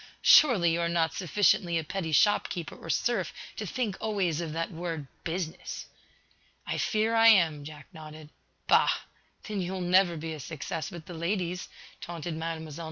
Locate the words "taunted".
11.99-12.33